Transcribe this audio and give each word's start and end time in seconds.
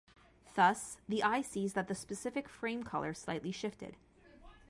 Thus, 0.55 0.97
the 1.07 1.21
eye 1.21 1.43
sees 1.43 1.73
that 1.73 1.95
specific 1.95 2.49
frame 2.49 2.81
color 2.81 3.13
slightly 3.13 3.51
shifted. 3.51 3.97